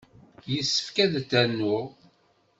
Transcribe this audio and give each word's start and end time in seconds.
Yessefk 0.53 0.95
ad 1.03 1.13
t-rnuɣ. 1.29 1.85